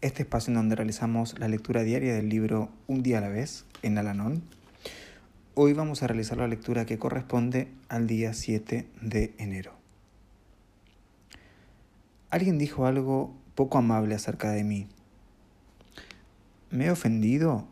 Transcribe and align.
este 0.00 0.22
espacio 0.22 0.50
en 0.50 0.56
donde 0.56 0.76
realizamos 0.76 1.38
la 1.38 1.48
lectura 1.48 1.82
diaria 1.82 2.14
del 2.14 2.28
libro 2.28 2.70
Un 2.86 3.02
día 3.02 3.18
a 3.18 3.20
la 3.20 3.28
vez 3.28 3.64
en 3.82 3.98
Alanón 3.98 4.42
Hoy 5.60 5.72
vamos 5.72 6.04
a 6.04 6.06
realizar 6.06 6.38
la 6.38 6.46
lectura 6.46 6.86
que 6.86 7.00
corresponde 7.00 7.66
al 7.88 8.06
día 8.06 8.32
7 8.32 8.88
de 9.02 9.34
enero. 9.38 9.72
Alguien 12.30 12.58
dijo 12.58 12.86
algo 12.86 13.34
poco 13.56 13.78
amable 13.78 14.14
acerca 14.14 14.52
de 14.52 14.62
mí. 14.62 14.86
¿Me 16.70 16.86
he 16.86 16.90
ofendido? 16.92 17.66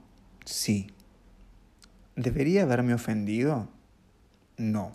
Sí. 0.45 0.88
¿Debería 2.16 2.64
haberme 2.64 2.92
ofendido? 2.92 3.69
No. 4.56 4.92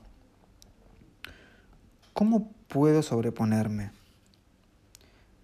¿Cómo 2.12 2.52
puedo 2.68 3.04
sobreponerme? 3.04 3.91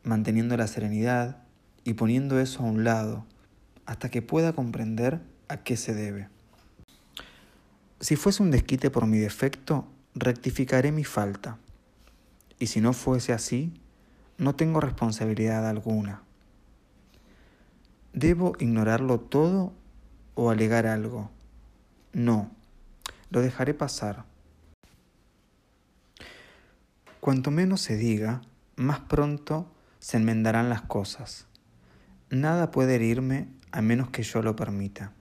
Manteniendo 0.03 0.57
la 0.57 0.67
serenidad 0.67 1.46
y 1.87 1.93
poniendo 1.93 2.37
eso 2.41 2.63
a 2.63 2.65
un 2.65 2.83
lado 2.83 3.25
hasta 3.85 4.09
que 4.09 4.21
pueda 4.21 4.51
comprender 4.51 5.21
a 5.47 5.63
qué 5.63 5.77
se 5.77 5.93
debe. 5.93 6.27
Si 8.01 8.17
fuese 8.17 8.43
un 8.43 8.51
desquite 8.51 8.89
por 8.91 9.07
mi 9.07 9.19
defecto, 9.19 9.87
rectificaré 10.13 10.91
mi 10.91 11.05
falta. 11.05 11.59
Y 12.59 12.67
si 12.67 12.81
no 12.81 12.91
fuese 12.91 13.31
así, 13.31 13.71
no 14.37 14.53
tengo 14.53 14.81
responsabilidad 14.81 15.65
alguna. 15.65 16.23
¿Debo 18.11 18.57
ignorarlo 18.59 19.21
todo 19.21 19.71
o 20.35 20.49
alegar 20.49 20.87
algo? 20.87 21.31
No, 22.11 22.51
lo 23.29 23.39
dejaré 23.39 23.73
pasar. 23.73 24.25
Cuanto 27.21 27.49
menos 27.49 27.79
se 27.79 27.95
diga, 27.95 28.41
más 28.75 28.99
pronto 28.99 29.71
se 29.99 30.17
enmendarán 30.17 30.67
las 30.67 30.81
cosas. 30.81 31.46
Nada 32.29 32.71
puede 32.71 32.95
herirme 32.95 33.47
a 33.71 33.81
menos 33.81 34.09
que 34.09 34.23
yo 34.23 34.41
lo 34.41 34.55
permita. 34.55 35.13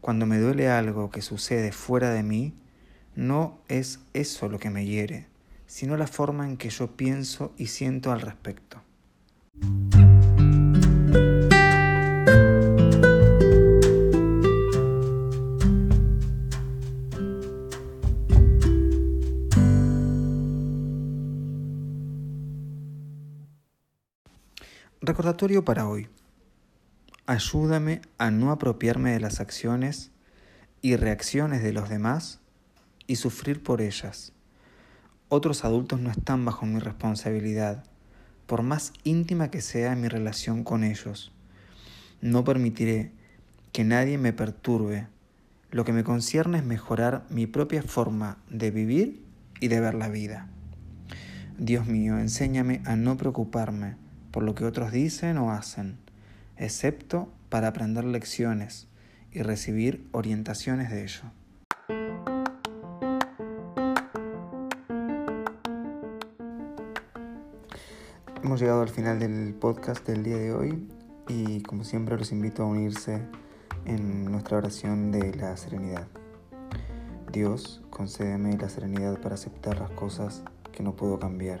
Cuando 0.00 0.26
me 0.26 0.38
duele 0.38 0.68
algo 0.68 1.10
que 1.10 1.22
sucede 1.22 1.70
fuera 1.70 2.10
de 2.10 2.24
mí, 2.24 2.52
no 3.14 3.60
es 3.68 4.00
eso 4.12 4.48
lo 4.48 4.58
que 4.58 4.70
me 4.70 4.86
hiere, 4.86 5.28
sino 5.66 5.96
la 5.96 6.08
forma 6.08 6.46
en 6.46 6.56
que 6.56 6.68
yo 6.68 6.96
pienso 6.96 7.54
y 7.56 7.66
siento 7.66 8.10
al 8.10 8.22
respecto. 8.22 8.82
Recordatorio 25.02 25.64
para 25.64 25.88
hoy. 25.88 26.08
Ayúdame 27.24 28.02
a 28.18 28.30
no 28.30 28.50
apropiarme 28.50 29.12
de 29.12 29.20
las 29.20 29.40
acciones 29.40 30.10
y 30.82 30.96
reacciones 30.96 31.62
de 31.62 31.72
los 31.72 31.88
demás 31.88 32.38
y 33.06 33.16
sufrir 33.16 33.62
por 33.62 33.80
ellas. 33.80 34.34
Otros 35.30 35.64
adultos 35.64 36.00
no 36.00 36.10
están 36.10 36.44
bajo 36.44 36.66
mi 36.66 36.80
responsabilidad, 36.80 37.82
por 38.46 38.62
más 38.62 38.92
íntima 39.02 39.50
que 39.50 39.62
sea 39.62 39.96
mi 39.96 40.06
relación 40.06 40.64
con 40.64 40.84
ellos. 40.84 41.32
No 42.20 42.44
permitiré 42.44 43.10
que 43.72 43.84
nadie 43.84 44.18
me 44.18 44.34
perturbe. 44.34 45.06
Lo 45.70 45.86
que 45.86 45.94
me 45.94 46.04
concierne 46.04 46.58
es 46.58 46.64
mejorar 46.64 47.24
mi 47.30 47.46
propia 47.46 47.82
forma 47.82 48.36
de 48.50 48.70
vivir 48.70 49.24
y 49.60 49.68
de 49.68 49.80
ver 49.80 49.94
la 49.94 50.10
vida. 50.10 50.50
Dios 51.56 51.86
mío, 51.86 52.18
enséñame 52.18 52.82
a 52.84 52.96
no 52.96 53.16
preocuparme 53.16 53.96
por 54.30 54.42
lo 54.42 54.54
que 54.54 54.64
otros 54.64 54.92
dicen 54.92 55.38
o 55.38 55.52
hacen 55.52 55.98
excepto 56.56 57.32
para 57.48 57.68
aprender 57.68 58.04
lecciones 58.04 58.86
y 59.32 59.42
recibir 59.42 60.08
orientaciones 60.12 60.90
de 60.90 61.02
ello. 61.04 61.22
Hemos 68.42 68.60
llegado 68.60 68.82
al 68.82 68.88
final 68.88 69.18
del 69.18 69.54
podcast 69.54 70.06
del 70.06 70.22
día 70.22 70.36
de 70.36 70.52
hoy 70.52 70.88
y 71.28 71.62
como 71.62 71.84
siempre 71.84 72.18
los 72.18 72.32
invito 72.32 72.62
a 72.62 72.66
unirse 72.66 73.22
en 73.84 74.24
nuestra 74.24 74.58
oración 74.58 75.12
de 75.12 75.34
la 75.34 75.56
serenidad. 75.56 76.08
Dios, 77.32 77.82
concédeme 77.90 78.56
la 78.56 78.68
serenidad 78.68 79.20
para 79.20 79.36
aceptar 79.36 79.78
las 79.78 79.90
cosas 79.90 80.42
que 80.72 80.82
no 80.82 80.96
puedo 80.96 81.18
cambiar, 81.20 81.60